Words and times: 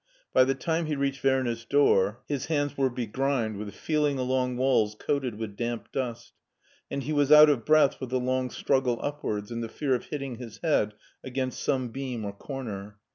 By 0.33 0.45
the 0.45 0.55
time 0.55 0.87
he 0.87 0.95
reached 0.95 1.23
Werner's 1.23 1.63
door 1.63 2.23
his 2.27 2.47
hands 2.47 2.75
were 2.75 2.89
begrimed 2.89 3.57
with 3.57 3.75
feeling 3.75 4.17
along 4.17 4.57
walls 4.57 4.95
coated 4.95 5.35
with 5.35 5.55
damp 5.55 5.91
dust, 5.91 6.33
and 6.89 7.03
he 7.03 7.13
was 7.13 7.31
out 7.31 7.51
of 7.51 7.65
breath 7.65 8.01
with 8.01 8.09
the 8.09 8.19
long 8.19 8.49
struggle 8.49 8.97
upwards 9.03 9.51
and 9.51 9.63
the 9.63 9.69
fear 9.69 9.93
of 9.93 10.05
hitting 10.05 10.37
his 10.37 10.57
head 10.63 10.95
against 11.23 11.61
some 11.61 11.89
beam 11.89 12.25
or 12.25 12.33
comer. 12.33 12.97